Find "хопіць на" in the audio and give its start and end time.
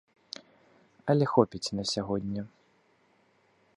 1.33-1.85